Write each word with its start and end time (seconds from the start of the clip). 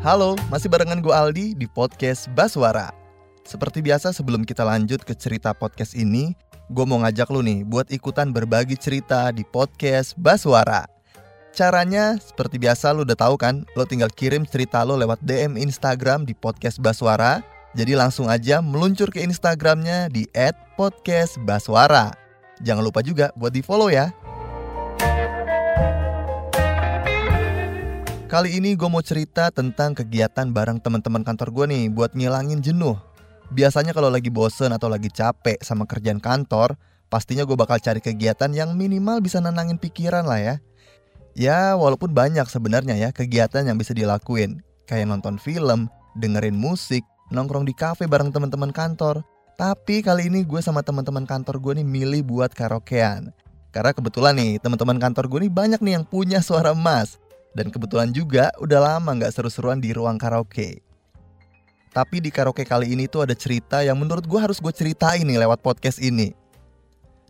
Halo, 0.00 0.32
masih 0.48 0.72
barengan 0.72 1.04
gue 1.04 1.12
Aldi 1.12 1.52
di 1.52 1.68
podcast 1.68 2.24
Baswara. 2.32 2.88
Seperti 3.44 3.84
biasa 3.84 4.16
sebelum 4.16 4.48
kita 4.48 4.64
lanjut 4.64 5.04
ke 5.04 5.12
cerita 5.12 5.52
podcast 5.52 5.92
ini, 5.92 6.32
gue 6.72 6.84
mau 6.88 7.04
ngajak 7.04 7.28
lu 7.28 7.44
nih 7.44 7.68
buat 7.68 7.84
ikutan 7.92 8.32
berbagi 8.32 8.80
cerita 8.80 9.28
di 9.28 9.44
podcast 9.44 10.16
Baswara. 10.16 10.88
Caranya 11.52 12.16
seperti 12.16 12.56
biasa 12.56 12.96
lu 12.96 13.04
udah 13.04 13.12
tahu 13.12 13.36
kan, 13.36 13.68
lo 13.76 13.84
tinggal 13.84 14.08
kirim 14.08 14.48
cerita 14.48 14.80
lo 14.88 14.96
lewat 14.96 15.20
DM 15.20 15.60
Instagram 15.60 16.24
di 16.24 16.32
podcast 16.32 16.80
Baswara. 16.80 17.44
Jadi 17.76 17.92
langsung 17.92 18.32
aja 18.32 18.64
meluncur 18.64 19.12
ke 19.12 19.20
Instagramnya 19.20 20.08
di 20.08 20.24
@podcastbaswara. 20.80 22.16
Jangan 22.64 22.88
lupa 22.88 23.04
juga 23.04 23.36
buat 23.36 23.52
di 23.52 23.60
follow 23.60 23.92
ya. 23.92 24.16
Kali 28.30 28.62
ini 28.62 28.78
gue 28.78 28.86
mau 28.86 29.02
cerita 29.02 29.50
tentang 29.50 29.90
kegiatan 29.90 30.46
bareng 30.54 30.78
teman-teman 30.78 31.26
kantor 31.26 31.50
gue 31.50 31.66
nih 31.66 31.84
buat 31.90 32.14
ngilangin 32.14 32.62
jenuh. 32.62 32.94
Biasanya 33.50 33.90
kalau 33.90 34.06
lagi 34.06 34.30
bosen 34.30 34.70
atau 34.70 34.86
lagi 34.86 35.10
capek 35.10 35.58
sama 35.66 35.82
kerjaan 35.82 36.22
kantor, 36.22 36.78
pastinya 37.10 37.42
gue 37.42 37.58
bakal 37.58 37.82
cari 37.82 37.98
kegiatan 37.98 38.54
yang 38.54 38.78
minimal 38.78 39.18
bisa 39.18 39.42
nenangin 39.42 39.82
pikiran 39.82 40.30
lah 40.30 40.38
ya. 40.38 40.54
Ya 41.34 41.74
walaupun 41.74 42.14
banyak 42.14 42.46
sebenarnya 42.46 42.94
ya 43.02 43.10
kegiatan 43.10 43.66
yang 43.66 43.74
bisa 43.74 43.98
dilakuin. 43.98 44.62
Kayak 44.86 45.10
nonton 45.10 45.34
film, 45.34 45.90
dengerin 46.14 46.54
musik, 46.54 47.02
nongkrong 47.34 47.66
di 47.66 47.74
kafe 47.74 48.06
bareng 48.06 48.30
teman-teman 48.30 48.70
kantor. 48.70 49.26
Tapi 49.58 50.06
kali 50.06 50.30
ini 50.30 50.46
gue 50.46 50.62
sama 50.62 50.86
teman-teman 50.86 51.26
kantor 51.26 51.58
gue 51.58 51.82
nih 51.82 51.86
milih 51.98 52.22
buat 52.30 52.54
karaokean. 52.54 53.34
Karena 53.74 53.90
kebetulan 53.90 54.38
nih 54.38 54.62
teman-teman 54.62 55.02
kantor 55.02 55.26
gue 55.26 55.50
nih 55.50 55.50
banyak 55.50 55.82
nih 55.82 55.98
yang 55.98 56.06
punya 56.06 56.38
suara 56.38 56.70
emas 56.78 57.18
dan 57.54 57.68
kebetulan 57.68 58.14
juga 58.14 58.50
udah 58.62 58.78
lama 58.78 59.10
nggak 59.18 59.34
seru-seruan 59.34 59.82
di 59.82 59.90
ruang 59.90 60.16
karaoke. 60.16 60.82
Tapi 61.90 62.22
di 62.22 62.30
karaoke 62.30 62.62
kali 62.62 62.94
ini 62.94 63.10
tuh 63.10 63.26
ada 63.26 63.34
cerita 63.34 63.82
yang 63.82 63.98
menurut 63.98 64.22
gue 64.22 64.38
harus 64.38 64.62
gue 64.62 64.70
ceritain 64.70 65.26
nih 65.26 65.42
lewat 65.42 65.58
podcast 65.58 65.98
ini. 65.98 66.30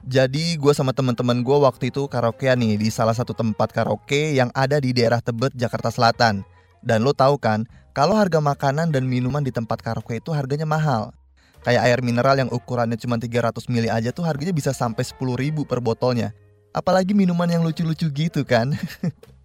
Jadi 0.05 0.57
gue 0.57 0.73
sama 0.73 0.93
teman-teman 0.93 1.41
gue 1.41 1.59
waktu 1.61 1.93
itu 1.93 2.09
karaokean 2.09 2.61
nih 2.61 2.77
di 2.77 2.89
salah 2.93 3.17
satu 3.17 3.33
tempat 3.33 3.73
karaoke 3.73 4.37
yang 4.37 4.49
ada 4.53 4.81
di 4.81 4.93
daerah 4.93 5.21
Tebet, 5.21 5.57
Jakarta 5.57 5.89
Selatan. 5.93 6.45
Dan 6.81 7.05
lo 7.05 7.13
tahu 7.13 7.37
kan, 7.37 7.69
kalau 7.93 8.17
harga 8.17 8.41
makanan 8.41 8.93
dan 8.93 9.05
minuman 9.05 9.45
di 9.45 9.53
tempat 9.53 9.81
karaoke 9.81 10.21
itu 10.21 10.33
harganya 10.33 10.65
mahal. 10.65 11.13
Kayak 11.61 11.85
air 11.85 12.01
mineral 12.01 12.37
yang 12.41 12.49
ukurannya 12.49 12.97
cuma 12.97 13.21
300 13.21 13.69
ml 13.69 13.93
aja 13.93 14.11
tuh 14.17 14.25
harganya 14.25 14.57
bisa 14.57 14.73
sampai 14.73 15.05
10 15.05 15.21
ribu 15.37 15.69
per 15.69 15.85
botolnya. 15.85 16.33
Apalagi 16.73 17.13
minuman 17.13 17.49
yang 17.49 17.61
lucu-lucu 17.61 18.09
gitu 18.09 18.45
kan. 18.45 18.73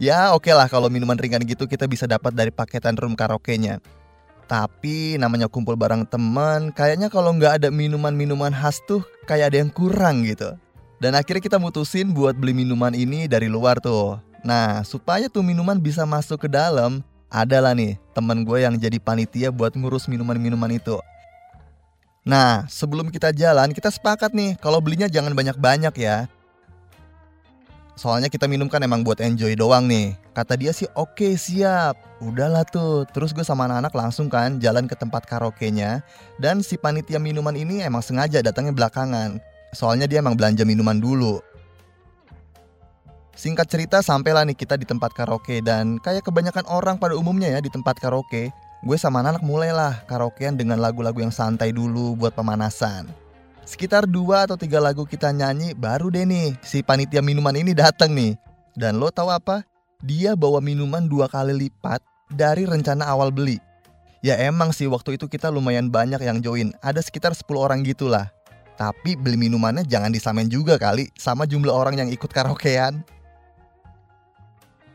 ya 0.00 0.34
oke 0.34 0.48
okay 0.48 0.54
lah 0.54 0.66
kalau 0.70 0.86
minuman 0.92 1.18
ringan 1.18 1.42
gitu 1.44 1.66
kita 1.66 1.86
bisa 1.86 2.04
dapat 2.08 2.34
dari 2.34 2.50
paketan 2.50 2.94
room 2.98 3.14
karaoke-nya. 3.14 3.82
Tapi 4.50 5.14
namanya 5.14 5.46
kumpul 5.46 5.78
bareng 5.78 6.02
teman, 6.10 6.74
kayaknya 6.74 7.06
kalau 7.06 7.30
nggak 7.30 7.62
ada 7.62 7.68
minuman-minuman 7.70 8.50
khas 8.50 8.82
tuh 8.82 9.06
kayak 9.30 9.54
ada 9.54 9.62
yang 9.62 9.70
kurang 9.70 10.26
gitu. 10.26 10.58
Dan 10.98 11.14
akhirnya 11.14 11.38
kita 11.38 11.56
mutusin 11.62 12.10
buat 12.10 12.34
beli 12.34 12.52
minuman 12.52 12.90
ini 12.92 13.30
dari 13.30 13.46
luar 13.46 13.78
tuh. 13.78 14.18
Nah, 14.42 14.82
supaya 14.82 15.30
tuh 15.30 15.46
minuman 15.46 15.78
bisa 15.78 16.02
masuk 16.02 16.44
ke 16.44 16.48
dalam, 16.50 16.98
adalah 17.30 17.78
nih 17.78 17.94
teman 18.10 18.42
gue 18.42 18.58
yang 18.66 18.74
jadi 18.74 18.98
panitia 18.98 19.54
buat 19.54 19.78
ngurus 19.78 20.10
minuman-minuman 20.10 20.74
itu. 20.74 20.98
Nah, 22.26 22.66
sebelum 22.66 23.08
kita 23.08 23.30
jalan, 23.32 23.70
kita 23.72 23.88
sepakat 23.88 24.34
nih 24.34 24.58
kalau 24.58 24.82
belinya 24.82 25.06
jangan 25.06 25.32
banyak-banyak 25.32 25.94
ya. 25.96 26.26
Soalnya 28.00 28.32
kita 28.32 28.48
minum 28.48 28.64
kan 28.64 28.80
emang 28.80 29.04
buat 29.04 29.20
enjoy 29.20 29.52
doang 29.60 29.84
nih. 29.84 30.16
Kata 30.32 30.56
dia 30.56 30.72
sih 30.72 30.88
oke 30.96 31.20
okay, 31.20 31.32
siap. 31.36 32.00
Udahlah 32.24 32.64
tuh. 32.64 33.04
Terus 33.12 33.36
gue 33.36 33.44
sama 33.44 33.68
anak-anak 33.68 33.92
langsung 33.92 34.32
kan 34.32 34.56
jalan 34.56 34.88
ke 34.88 34.96
tempat 34.96 35.28
karaoke-nya. 35.28 36.00
Dan 36.40 36.64
si 36.64 36.80
panitia 36.80 37.20
minuman 37.20 37.52
ini 37.52 37.84
emang 37.84 38.00
sengaja 38.00 38.40
datangnya 38.40 38.72
belakangan. 38.72 39.36
Soalnya 39.76 40.08
dia 40.08 40.24
emang 40.24 40.32
belanja 40.32 40.64
minuman 40.64 40.96
dulu. 40.96 41.44
Singkat 43.36 43.68
cerita 43.68 44.00
sampailah 44.00 44.48
nih 44.48 44.56
kita 44.56 44.80
di 44.80 44.88
tempat 44.88 45.12
karaoke 45.12 45.60
dan 45.60 46.00
kayak 46.00 46.24
kebanyakan 46.24 46.64
orang 46.72 46.96
pada 46.96 47.12
umumnya 47.20 47.52
ya 47.52 47.60
di 47.60 47.68
tempat 47.68 48.00
karaoke, 48.00 48.48
gue 48.80 48.96
sama 48.96 49.20
anak-anak 49.20 49.44
mulailah 49.44 49.94
karaokean 50.08 50.56
dengan 50.56 50.80
lagu-lagu 50.80 51.20
yang 51.20 51.32
santai 51.32 51.68
dulu 51.68 52.16
buat 52.16 52.32
pemanasan. 52.32 53.12
Sekitar 53.70 54.02
dua 54.02 54.50
atau 54.50 54.58
tiga 54.58 54.82
lagu 54.82 55.06
kita 55.06 55.30
nyanyi 55.30 55.78
baru 55.78 56.10
deh 56.10 56.26
nih 56.26 56.58
si 56.58 56.82
panitia 56.82 57.22
minuman 57.22 57.54
ini 57.54 57.70
datang 57.70 58.10
nih. 58.10 58.34
Dan 58.74 58.98
lo 58.98 59.14
tahu 59.14 59.30
apa? 59.30 59.62
Dia 60.02 60.34
bawa 60.34 60.58
minuman 60.58 61.06
dua 61.06 61.30
kali 61.30 61.54
lipat 61.54 62.02
dari 62.34 62.66
rencana 62.66 63.06
awal 63.06 63.30
beli. 63.30 63.62
Ya 64.26 64.34
emang 64.42 64.74
sih 64.74 64.90
waktu 64.90 65.14
itu 65.14 65.30
kita 65.30 65.54
lumayan 65.54 65.86
banyak 65.86 66.18
yang 66.18 66.42
join, 66.42 66.74
ada 66.82 66.98
sekitar 66.98 67.30
10 67.30 67.46
orang 67.62 67.86
gitulah. 67.86 68.34
Tapi 68.74 69.14
beli 69.14 69.38
minumannya 69.38 69.86
jangan 69.86 70.10
disamain 70.10 70.50
juga 70.50 70.74
kali 70.74 71.06
sama 71.14 71.46
jumlah 71.46 71.70
orang 71.70 71.94
yang 71.94 72.08
ikut 72.10 72.26
karaokean. 72.26 73.06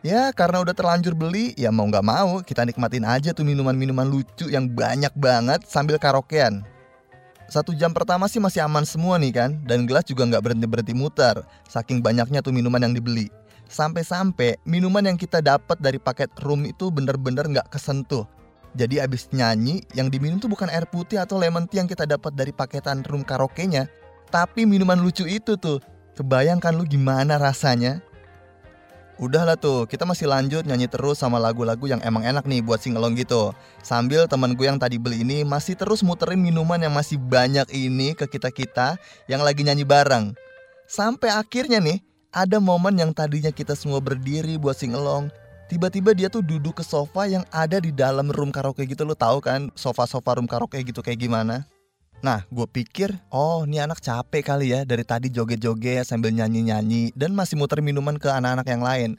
Ya 0.03 0.35
karena 0.35 0.59
udah 0.59 0.75
terlanjur 0.75 1.15
beli, 1.15 1.55
ya 1.55 1.71
mau 1.71 1.87
nggak 1.87 2.03
mau 2.03 2.43
kita 2.43 2.67
nikmatin 2.67 3.07
aja 3.07 3.31
tuh 3.31 3.47
minuman-minuman 3.47 4.03
lucu 4.03 4.51
yang 4.51 4.67
banyak 4.67 5.15
banget 5.15 5.63
sambil 5.63 5.95
karaokean. 5.95 6.74
Satu 7.45 7.77
jam 7.77 7.93
pertama 7.93 8.25
sih 8.25 8.41
masih 8.41 8.65
aman 8.65 8.81
semua 8.89 9.21
nih 9.21 9.29
kan 9.29 9.49
Dan 9.69 9.85
gelas 9.85 10.01
juga 10.09 10.25
nggak 10.25 10.41
berhenti-berhenti 10.41 10.93
muter 10.97 11.45
Saking 11.69 12.01
banyaknya 12.01 12.41
tuh 12.41 12.49
minuman 12.49 12.81
yang 12.81 12.93
dibeli. 12.97 13.29
Sampai-sampai 13.65 14.61
minuman 14.65 15.01
yang 15.01 15.17
kita 15.17 15.41
dapat 15.41 15.81
dari 15.81 15.97
paket 15.97 16.29
room 16.45 16.69
itu 16.69 16.93
bener-bener 16.93 17.49
nggak 17.49 17.73
kesentuh. 17.73 18.29
Jadi 18.75 18.99
abis 18.99 19.31
nyanyi 19.31 19.81
yang 19.95 20.11
diminum 20.11 20.37
tuh 20.37 20.51
bukan 20.51 20.67
air 20.67 20.85
putih 20.85 21.17
atau 21.17 21.39
lemon 21.39 21.65
tea 21.65 21.81
yang 21.81 21.89
kita 21.89 22.03
dapat 22.05 22.35
dari 22.35 22.51
paketan 22.51 23.01
room 23.07 23.23
karaoke-nya 23.23 23.87
Tapi 24.29 24.67
minuman 24.67 24.99
lucu 24.99 25.25
itu 25.25 25.55
tuh. 25.57 25.79
Kebayangkan 26.15 26.75
lu 26.75 26.83
gimana 26.87 27.35
rasanya? 27.35 27.99
Udahlah 29.15 29.55
tuh, 29.55 29.87
kita 29.87 30.03
masih 30.03 30.27
lanjut 30.27 30.67
nyanyi 30.67 30.91
terus 30.91 31.23
sama 31.23 31.39
lagu-lagu 31.39 31.87
yang 31.87 32.03
emang 32.03 32.27
enak 32.27 32.43
nih 32.43 32.59
buat 32.59 32.83
singelong 32.83 33.15
gitu. 33.15 33.55
Sambil 33.79 34.27
temen 34.27 34.51
gue 34.59 34.67
yang 34.67 34.75
tadi 34.75 34.99
beli 34.99 35.23
ini 35.23 35.47
masih 35.47 35.79
terus 35.79 36.03
muterin 36.03 36.35
minuman 36.35 36.75
yang 36.75 36.91
masih 36.91 37.15
banyak 37.15 37.63
ini 37.71 38.11
ke 38.11 38.27
kita-kita 38.27 38.99
yang 39.31 39.39
lagi 39.39 39.63
nyanyi 39.63 39.87
bareng. 39.87 40.35
Sampai 40.83 41.31
akhirnya 41.31 41.79
nih, 41.79 42.03
ada 42.35 42.59
momen 42.59 42.99
yang 42.99 43.15
tadinya 43.15 43.55
kita 43.55 43.71
semua 43.71 44.03
berdiri 44.03 44.59
buat 44.59 44.75
singelong. 44.75 45.31
Tiba-tiba 45.71 46.11
dia 46.11 46.27
tuh 46.27 46.43
duduk 46.43 46.77
ke 46.77 46.83
sofa 46.83 47.23
yang 47.23 47.47
ada 47.55 47.79
di 47.79 47.95
dalam 47.95 48.27
room 48.27 48.51
karaoke 48.51 48.83
gitu 48.83 49.07
lo 49.07 49.15
tahu 49.15 49.39
kan 49.39 49.71
sofa-sofa 49.79 50.35
room 50.35 50.45
karaoke 50.45 50.77
gitu 50.83 50.99
kayak 50.99 51.23
gimana? 51.23 51.63
Nah, 52.25 52.41
gue 52.49 52.65
pikir, 52.65 53.13
oh 53.29 53.69
ini 53.69 53.77
anak 53.77 54.01
capek 54.01 54.41
kali 54.41 54.73
ya 54.73 54.81
dari 54.81 55.05
tadi 55.05 55.29
joget-joget 55.29 56.09
sambil 56.09 56.33
nyanyi-nyanyi 56.33 57.13
dan 57.13 57.37
masih 57.37 57.53
muter 57.53 57.85
minuman 57.85 58.17
ke 58.17 58.25
anak-anak 58.25 58.65
yang 58.65 58.81
lain. 58.81 59.11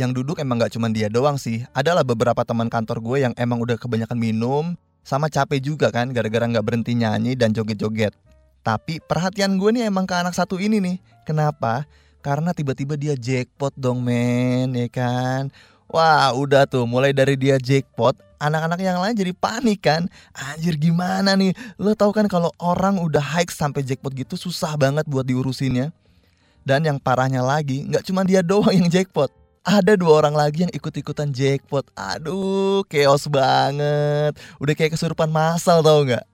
Yang 0.00 0.10
duduk 0.16 0.40
emang 0.40 0.64
gak 0.64 0.72
cuma 0.72 0.88
dia 0.88 1.12
doang 1.12 1.36
sih, 1.36 1.60
adalah 1.76 2.00
beberapa 2.00 2.40
teman 2.40 2.72
kantor 2.72 3.04
gue 3.04 3.28
yang 3.28 3.34
emang 3.36 3.60
udah 3.60 3.76
kebanyakan 3.76 4.16
minum, 4.16 4.72
sama 5.04 5.28
capek 5.28 5.60
juga 5.60 5.92
kan 5.92 6.08
gara-gara 6.08 6.48
gak 6.48 6.64
berhenti 6.64 6.96
nyanyi 6.96 7.36
dan 7.36 7.52
joget-joget. 7.52 8.16
Tapi 8.64 9.04
perhatian 9.04 9.60
gue 9.60 9.68
nih 9.76 9.84
emang 9.92 10.08
ke 10.08 10.16
anak 10.16 10.32
satu 10.32 10.56
ini 10.56 10.80
nih. 10.80 10.96
Kenapa? 11.28 11.84
Karena 12.24 12.56
tiba-tiba 12.56 12.96
dia 12.96 13.12
jackpot 13.12 13.76
dong 13.76 14.00
men, 14.00 14.72
ya 14.72 14.88
kan? 14.88 15.52
Wah 15.94 16.34
udah 16.34 16.66
tuh 16.66 16.90
mulai 16.90 17.14
dari 17.14 17.38
dia 17.38 17.54
jackpot 17.54 18.18
anak-anak 18.42 18.82
yang 18.82 18.98
lain 18.98 19.14
jadi 19.14 19.30
panik 19.30 19.86
kan. 19.86 20.10
Anjir 20.34 20.74
gimana 20.74 21.38
nih? 21.38 21.54
Lo 21.78 21.94
tau 21.94 22.10
kan 22.10 22.26
kalau 22.26 22.50
orang 22.58 22.98
udah 22.98 23.22
hike 23.22 23.54
sampai 23.54 23.86
jackpot 23.86 24.10
gitu 24.10 24.34
susah 24.34 24.74
banget 24.74 25.06
buat 25.06 25.22
diurusinnya. 25.22 25.94
Dan 26.66 26.82
yang 26.82 26.98
parahnya 26.98 27.46
lagi 27.46 27.86
nggak 27.86 28.10
cuma 28.10 28.26
dia 28.26 28.42
doang 28.42 28.74
yang 28.74 28.90
jackpot. 28.90 29.30
Ada 29.62 29.94
dua 29.94 30.18
orang 30.18 30.34
lagi 30.34 30.66
yang 30.66 30.72
ikut-ikutan 30.74 31.30
jackpot. 31.30 31.86
Aduh 31.94 32.82
chaos 32.90 33.30
banget. 33.30 34.34
Udah 34.58 34.74
kayak 34.74 34.98
kesurupan 34.98 35.30
masal 35.30 35.78
tau 35.78 36.02
nggak? 36.02 36.26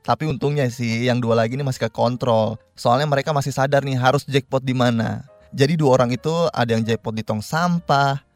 Tapi 0.00 0.24
untungnya 0.32 0.64
sih 0.72 1.12
yang 1.12 1.20
dua 1.20 1.38
lagi 1.44 1.54
ini 1.54 1.62
masih 1.62 1.86
ke 1.86 1.90
kontrol 1.92 2.58
Soalnya 2.74 3.06
mereka 3.06 3.30
masih 3.30 3.54
sadar 3.54 3.84
nih 3.84 4.00
harus 4.00 4.24
jackpot 4.24 4.64
di 4.64 4.72
mana. 4.72 5.28
Jadi 5.52 5.76
dua 5.76 6.00
orang 6.00 6.08
itu 6.16 6.32
ada 6.56 6.72
yang 6.72 6.80
jackpot 6.80 7.12
di 7.12 7.20
tong 7.20 7.44
sampah, 7.44 8.31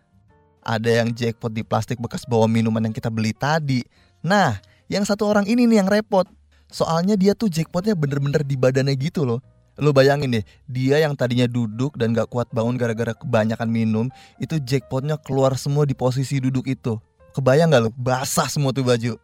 ada 0.67 0.91
yang 0.91 1.15
jackpot 1.15 1.55
di 1.55 1.63
plastik 1.63 2.03
bekas 2.03 2.27
bawa 2.27 2.51
minuman 2.51 2.83
yang 2.83 2.95
kita 2.95 3.07
beli 3.07 3.31
tadi. 3.31 3.87
Nah, 4.27 4.59
yang 4.91 5.07
satu 5.07 5.31
orang 5.31 5.47
ini 5.47 5.63
nih 5.71 5.87
yang 5.87 5.89
repot. 5.89 6.27
Soalnya 6.67 7.15
dia 7.15 7.39
tuh 7.39 7.47
jackpotnya 7.47 7.95
bener-bener 7.95 8.43
di 8.43 8.59
badannya 8.59 8.99
gitu 8.99 9.23
loh. 9.23 9.39
Lo 9.79 9.93
bayangin 9.93 10.41
deh, 10.41 10.45
dia 10.65 10.99
yang 11.05 11.13
tadinya 11.13 11.45
duduk 11.45 11.95
dan 12.01 12.17
gak 12.17 12.33
kuat 12.33 12.49
bangun 12.49 12.81
gara-gara 12.81 13.13
kebanyakan 13.13 13.69
minum, 13.69 14.09
itu 14.41 14.57
jackpotnya 14.57 15.21
keluar 15.21 15.53
semua 15.61 15.85
di 15.85 15.93
posisi 15.93 16.41
duduk 16.41 16.65
itu. 16.65 16.97
Kebayang 17.37 17.71
gak 17.71 17.83
lo? 17.85 17.91
Basah 17.93 18.49
semua 18.49 18.73
tuh 18.73 18.89
baju. 18.89 19.21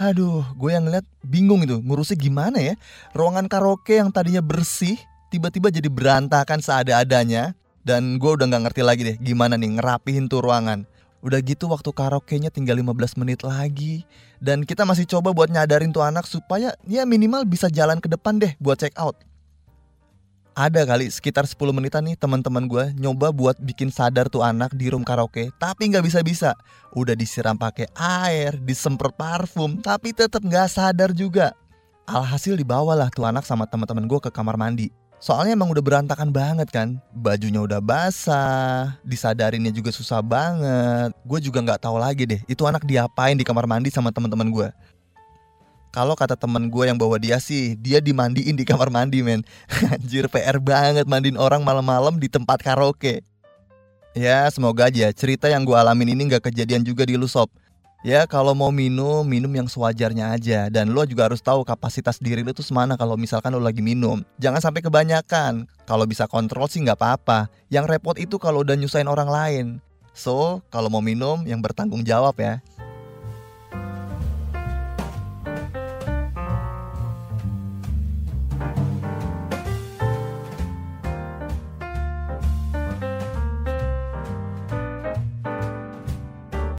Aduh, 0.00 0.44
gue 0.56 0.70
yang 0.72 0.88
ngeliat 0.88 1.04
bingung 1.20 1.60
itu, 1.60 1.76
ngurusnya 1.84 2.16
gimana 2.16 2.56
ya? 2.56 2.74
Ruangan 3.12 3.48
karaoke 3.52 4.00
yang 4.00 4.08
tadinya 4.08 4.40
bersih, 4.40 4.96
tiba-tiba 5.28 5.68
jadi 5.68 5.92
berantakan 5.92 6.64
seada-adanya. 6.64 7.52
Dan 7.86 8.18
gue 8.18 8.34
udah 8.34 8.50
gak 8.50 8.62
ngerti 8.66 8.82
lagi 8.82 9.02
deh 9.06 9.16
gimana 9.22 9.54
nih 9.54 9.78
ngerapihin 9.78 10.26
tuh 10.26 10.42
ruangan. 10.42 10.82
Udah 11.22 11.38
gitu 11.38 11.70
waktu 11.70 11.94
karaoke-nya 11.94 12.50
tinggal 12.50 12.74
15 12.82 13.22
menit 13.22 13.46
lagi. 13.46 14.02
Dan 14.42 14.66
kita 14.66 14.82
masih 14.82 15.06
coba 15.06 15.30
buat 15.30 15.46
nyadarin 15.46 15.94
tuh 15.94 16.02
anak 16.02 16.26
supaya 16.26 16.74
ya 16.82 17.06
minimal 17.06 17.46
bisa 17.46 17.70
jalan 17.70 18.02
ke 18.02 18.10
depan 18.10 18.42
deh 18.42 18.58
buat 18.58 18.82
check 18.82 18.90
out. 18.98 19.14
Ada 20.58 20.82
kali 20.82 21.06
sekitar 21.12 21.46
10 21.46 21.62
menitan 21.70 22.02
nih 22.02 22.18
teman-teman 22.18 22.66
gue 22.66 22.90
nyoba 22.98 23.30
buat 23.30 23.60
bikin 23.60 23.92
sadar 23.94 24.26
tuh 24.26 24.40
anak 24.42 24.72
di 24.74 24.90
room 24.90 25.06
karaoke 25.06 25.54
tapi 25.62 25.86
nggak 25.86 26.02
bisa-bisa. 26.02 26.58
Udah 26.90 27.14
disiram 27.14 27.54
pakai 27.54 27.86
air 27.94 28.58
disemprot 28.66 29.14
parfum 29.14 29.78
tapi 29.78 30.10
tetap 30.10 30.42
nggak 30.42 30.66
sadar 30.66 31.14
juga. 31.14 31.54
Alhasil 32.08 32.58
dibawalah 32.58 33.14
tuh 33.14 33.30
anak 33.30 33.46
sama 33.46 33.68
teman-teman 33.70 34.10
gue 34.10 34.18
ke 34.18 34.30
kamar 34.34 34.58
mandi 34.58 34.90
Soalnya 35.16 35.56
emang 35.56 35.72
udah 35.72 35.80
berantakan 35.80 36.28
banget 36.28 36.68
kan. 36.68 37.00
Bajunya 37.16 37.64
udah 37.64 37.80
basah 37.80 39.00
Disadarinnya 39.00 39.72
juga 39.72 39.88
susah 39.88 40.20
banget. 40.20 41.16
Gue 41.24 41.40
juga 41.40 41.64
nggak 41.64 41.88
tahu 41.88 41.96
lagi 41.96 42.28
deh 42.28 42.40
Itu 42.44 42.68
anak 42.68 42.84
diapain 42.84 43.34
di 43.36 43.44
kamar 43.44 43.64
mandi 43.64 43.88
sama 43.88 44.12
teman-teman 44.12 44.48
gue 44.52 44.70
kalau 45.96 46.12
kata 46.12 46.36
temen 46.36 46.68
gue 46.68 46.84
yang 46.84 47.00
bawa 47.00 47.16
dia 47.16 47.40
sih 47.40 47.72
Dia 47.80 48.04
dimandiin 48.04 48.52
di 48.52 48.68
kamar 48.68 48.92
mandi 48.92 49.24
men. 49.24 49.40
Anjir 49.96 50.28
PR 50.28 50.60
banget 50.60 51.08
mandiin 51.08 51.40
orang 51.40 51.64
malam-malam 51.64 52.20
di 52.20 52.28
tempat 52.28 52.60
karaoke. 52.60 53.24
Ya 54.12 54.44
semoga 54.52 54.92
aja 54.92 55.08
cerita 55.16 55.48
yang 55.48 55.64
gue 55.64 55.72
alamin 55.72 56.12
ini 56.12 56.36
gak 56.36 56.52
kejadian 56.52 56.84
juga 56.84 57.08
di 57.08 57.16
lu 57.16 57.24
sob 57.24 57.48
Ya 58.06 58.22
kalau 58.22 58.54
mau 58.54 58.70
minum, 58.70 59.26
minum 59.26 59.50
yang 59.50 59.66
sewajarnya 59.66 60.30
aja. 60.30 60.70
Dan 60.70 60.94
lo 60.94 61.02
juga 61.02 61.26
harus 61.26 61.42
tahu 61.42 61.66
kapasitas 61.66 62.22
diri 62.22 62.46
lo 62.46 62.54
tuh 62.54 62.62
semana 62.62 62.94
kalau 62.94 63.18
misalkan 63.18 63.50
lo 63.50 63.58
lagi 63.58 63.82
minum. 63.82 64.22
Jangan 64.38 64.62
sampai 64.62 64.78
kebanyakan. 64.86 65.66
Kalau 65.90 66.06
bisa 66.06 66.30
kontrol 66.30 66.70
sih 66.70 66.86
nggak 66.86 67.02
apa-apa. 67.02 67.50
Yang 67.66 67.98
repot 67.98 68.14
itu 68.14 68.38
kalau 68.38 68.62
udah 68.62 68.78
nyusahin 68.78 69.10
orang 69.10 69.26
lain. 69.26 69.66
So, 70.14 70.62
kalau 70.70 70.86
mau 70.86 71.02
minum 71.02 71.42
yang 71.50 71.58
bertanggung 71.58 72.06
jawab 72.06 72.38
ya 72.38 72.62